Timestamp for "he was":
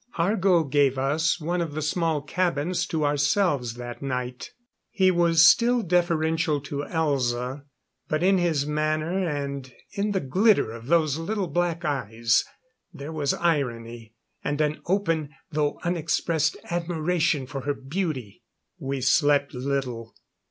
4.89-5.45